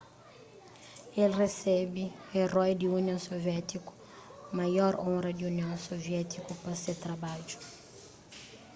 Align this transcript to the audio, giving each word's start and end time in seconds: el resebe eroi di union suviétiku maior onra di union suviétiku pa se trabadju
el 1.23 1.31
resebe 1.41 2.03
eroi 2.41 2.71
di 2.79 2.87
union 2.99 3.19
suviétiku 3.27 3.93
maior 4.57 4.93
onra 5.11 5.29
di 5.37 5.43
union 5.51 5.73
suviétiku 5.87 6.51
pa 6.63 6.71
se 6.83 6.93
trabadju 7.03 7.57